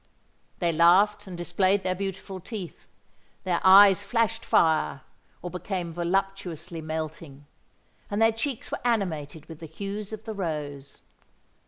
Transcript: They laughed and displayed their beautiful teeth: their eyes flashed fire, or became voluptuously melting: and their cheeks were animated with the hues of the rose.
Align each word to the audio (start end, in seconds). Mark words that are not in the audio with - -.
They 0.57 0.71
laughed 0.71 1.27
and 1.27 1.37
displayed 1.37 1.83
their 1.83 1.93
beautiful 1.93 2.39
teeth: 2.39 2.87
their 3.43 3.61
eyes 3.63 4.01
flashed 4.01 4.43
fire, 4.43 5.01
or 5.43 5.51
became 5.51 5.93
voluptuously 5.93 6.81
melting: 6.81 7.45
and 8.09 8.19
their 8.19 8.31
cheeks 8.31 8.71
were 8.71 8.81
animated 8.83 9.45
with 9.45 9.59
the 9.59 9.67
hues 9.67 10.11
of 10.11 10.23
the 10.23 10.33
rose. 10.33 11.01